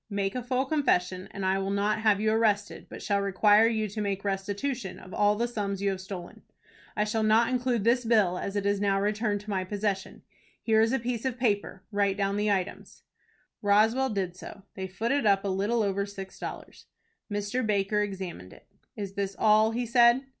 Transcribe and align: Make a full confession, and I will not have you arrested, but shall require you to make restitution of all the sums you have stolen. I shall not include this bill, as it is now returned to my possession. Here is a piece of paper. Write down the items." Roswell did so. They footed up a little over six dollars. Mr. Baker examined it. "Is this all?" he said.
Make 0.09 0.33
a 0.33 0.41
full 0.41 0.65
confession, 0.65 1.27
and 1.29 1.45
I 1.45 1.59
will 1.59 1.69
not 1.69 1.99
have 1.99 2.19
you 2.19 2.31
arrested, 2.31 2.87
but 2.89 3.03
shall 3.03 3.21
require 3.21 3.67
you 3.67 3.87
to 3.89 4.01
make 4.01 4.25
restitution 4.25 4.97
of 4.97 5.13
all 5.13 5.35
the 5.35 5.47
sums 5.47 5.79
you 5.79 5.91
have 5.91 6.01
stolen. 6.01 6.41
I 6.97 7.03
shall 7.03 7.21
not 7.21 7.49
include 7.49 7.83
this 7.83 8.03
bill, 8.03 8.39
as 8.39 8.55
it 8.55 8.65
is 8.65 8.81
now 8.81 8.99
returned 8.99 9.41
to 9.41 9.51
my 9.51 9.63
possession. 9.63 10.23
Here 10.59 10.81
is 10.81 10.91
a 10.91 10.97
piece 10.97 11.23
of 11.23 11.37
paper. 11.37 11.83
Write 11.91 12.17
down 12.17 12.35
the 12.35 12.49
items." 12.49 13.03
Roswell 13.61 14.09
did 14.09 14.35
so. 14.35 14.63
They 14.73 14.87
footed 14.87 15.27
up 15.27 15.45
a 15.45 15.49
little 15.49 15.83
over 15.83 16.07
six 16.07 16.39
dollars. 16.39 16.87
Mr. 17.31 17.63
Baker 17.63 18.01
examined 18.01 18.53
it. 18.53 18.65
"Is 18.95 19.13
this 19.13 19.35
all?" 19.37 19.69
he 19.69 19.85
said. 19.85 20.25